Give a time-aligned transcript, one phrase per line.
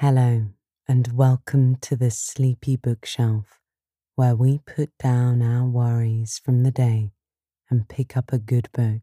[0.00, 0.48] Hello,
[0.86, 3.62] and welcome to the Sleepy Bookshelf,
[4.14, 7.12] where we put down our worries from the day
[7.70, 9.00] and pick up a good book.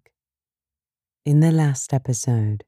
[1.25, 2.63] In the last episode,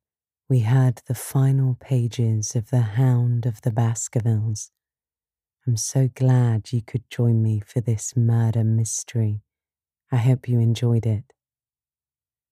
[0.49, 4.71] we heard the final pages of The Hound of the Baskervilles.
[5.67, 9.41] I'm so glad you could join me for this murder mystery.
[10.11, 11.31] I hope you enjoyed it.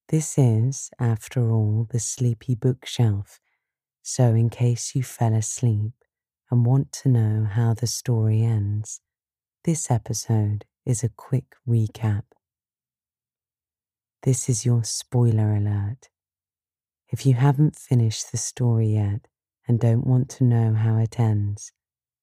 [0.10, 3.40] This is, after all, the Sleepy Bookshelf
[4.06, 5.94] so, in case you fell asleep
[6.52, 9.00] and want to know how the story ends,
[9.64, 12.24] this episode is a quick recap.
[14.24, 16.10] This is your spoiler alert.
[17.08, 19.30] If you haven't finished the story yet
[19.70, 21.72] and don't want to know how it ends,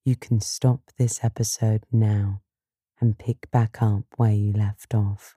[0.05, 2.43] you can stop this episode now
[2.99, 5.35] and pick back up where you left off.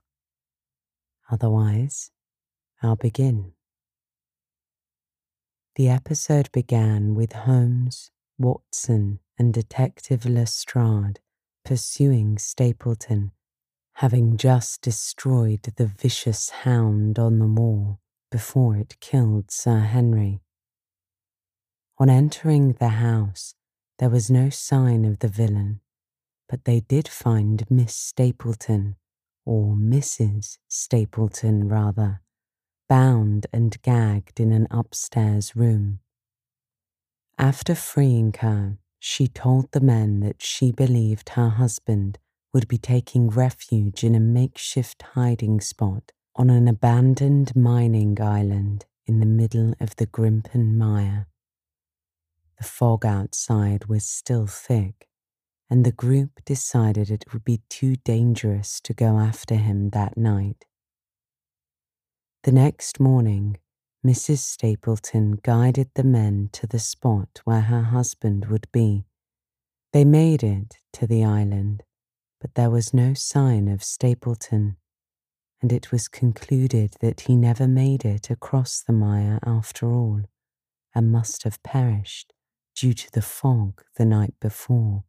[1.31, 2.11] Otherwise,
[2.83, 3.54] I'll begin.
[5.75, 11.19] The episode began with Holmes, Watson, and Detective Lestrade
[11.65, 13.33] pursuing Stapleton,
[13.95, 17.99] having just destroyed the vicious hound on the moor
[18.31, 20.39] before it killed Sir Henry.
[21.97, 23.55] On entering the house,
[23.99, 25.81] there was no sign of the villain,
[26.47, 28.95] but they did find Miss Stapleton,
[29.45, 30.57] or Mrs.
[30.69, 32.21] Stapleton rather,
[32.87, 35.99] bound and gagged in an upstairs room.
[37.37, 42.17] After freeing her, she told the men that she believed her husband
[42.53, 49.19] would be taking refuge in a makeshift hiding spot on an abandoned mining island in
[49.19, 51.27] the middle of the Grimpen Mire.
[52.57, 55.07] The fog outside was still thick,
[55.69, 60.65] and the group decided it would be too dangerous to go after him that night.
[62.45, 63.57] The next morning,
[64.05, 64.37] Mrs.
[64.37, 69.07] Stapleton guided the men to the spot where her husband would be.
[69.93, 71.81] They made it to the island,
[72.39, 74.77] but there was no sign of Stapleton,
[75.59, 80.21] and it was concluded that he never made it across the mire after all,
[80.93, 82.31] and must have perished
[82.75, 85.03] due to the fog the night before.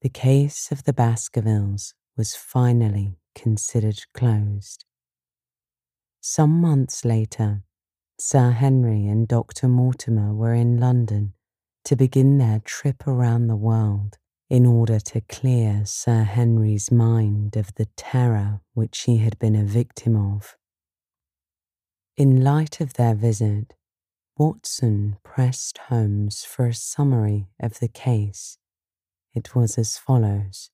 [0.00, 4.86] The case of the Baskervilles was finally considered closed.
[6.22, 7.62] Some months later,
[8.18, 9.68] Sir Henry and Dr.
[9.68, 11.32] Mortimer were in London
[11.84, 14.18] to begin their trip around the world
[14.50, 19.64] in order to clear Sir Henry's mind of the terror which he had been a
[19.64, 20.56] victim of.
[22.18, 23.72] In light of their visit,
[24.36, 28.58] Watson pressed Holmes for a summary of the case.
[29.34, 30.70] It was as follows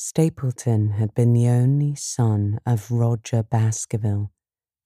[0.00, 4.30] Stapleton had been the only son of Roger Baskerville,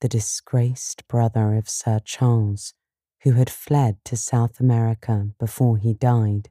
[0.00, 2.73] the disgraced brother of Sir Charles,
[3.21, 6.49] who had fled to South America before he died.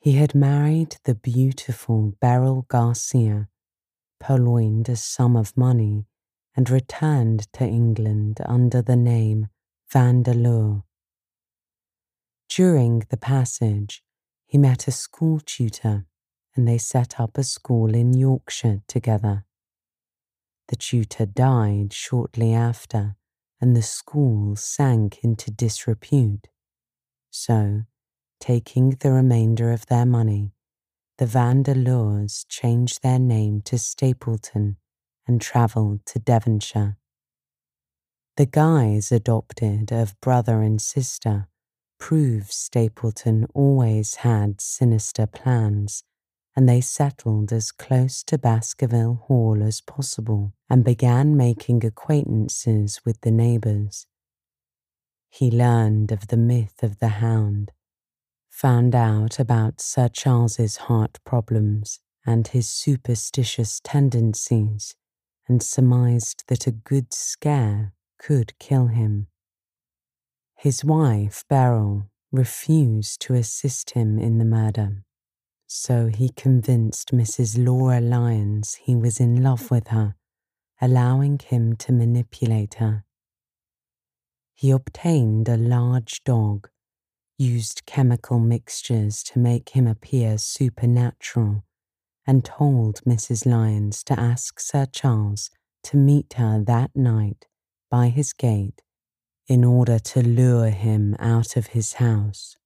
[0.00, 3.48] He had married the beautiful Beryl Garcia,
[4.18, 6.08] purloined a sum of money,
[6.56, 9.46] and returned to England under the name
[9.92, 10.82] Vandeleur.
[12.48, 14.02] During the passage,
[14.46, 16.06] he met a school tutor
[16.56, 19.44] and they set up a school in Yorkshire together.
[20.68, 23.16] The tutor died shortly after,
[23.60, 26.48] and the school sank into disrepute.
[27.30, 27.82] So,
[28.40, 30.52] taking the remainder of their money,
[31.18, 34.76] the Vandeleurs changed their name to Stapleton
[35.26, 36.98] and travelled to Devonshire.
[38.36, 41.48] The guise adopted of brother and sister
[41.98, 46.04] proves Stapleton always had sinister plans
[46.56, 53.20] and they settled as close to Baskerville Hall as possible and began making acquaintances with
[53.20, 54.06] the neighbours.
[55.28, 57.72] He learned of the myth of the hound,
[58.48, 64.96] found out about Sir Charles's heart problems and his superstitious tendencies,
[65.46, 69.26] and surmised that a good scare could kill him.
[70.56, 75.04] His wife, Beryl, refused to assist him in the murder
[75.66, 77.62] so he convinced Mrs.
[77.62, 80.14] Laura Lyons he was in love with her,
[80.80, 83.04] allowing him to manipulate her.
[84.54, 86.68] He obtained a large dog,
[87.36, 91.64] used chemical mixtures to make him appear supernatural,
[92.26, 93.44] and told Mrs.
[93.44, 95.50] Lyons to ask Sir Charles
[95.84, 97.46] to meet her that night
[97.90, 98.82] by his gate
[99.46, 102.56] in order to lure him out of his house.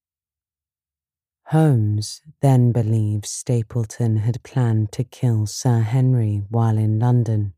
[1.51, 7.55] Holmes then believed Stapleton had planned to kill Sir Henry while in London,